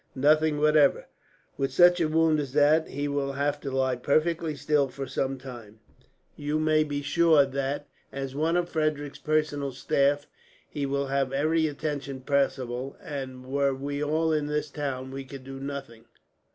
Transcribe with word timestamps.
"Nothing 0.15 0.59
whatever. 0.59 1.05
With 1.57 1.71
such 1.71 2.01
a 2.01 2.07
wound 2.07 2.39
as 2.39 2.53
that, 2.53 2.87
he 2.87 3.07
will 3.07 3.33
have 3.33 3.59
to 3.61 3.69
lie 3.69 3.95
perfectly 3.97 4.55
still 4.55 4.87
for 4.87 5.05
some 5.05 5.37
time. 5.37 5.79
You 6.35 6.57
may 6.57 6.83
be 6.83 7.03
sure 7.03 7.45
that, 7.45 7.87
as 8.11 8.33
one 8.33 8.57
of 8.57 8.67
Frederick's 8.67 9.19
personal 9.19 9.71
staff, 9.73 10.25
he 10.67 10.87
will 10.87 11.05
have 11.05 11.31
every 11.31 11.67
attention 11.67 12.21
possible; 12.21 12.97
and 12.99 13.45
were 13.45 13.75
we 13.75 14.03
all 14.03 14.33
in 14.33 14.47
the 14.47 14.63
town, 14.63 15.11
we 15.11 15.23
could 15.23 15.43
do 15.43 15.59
nothing. 15.59 16.05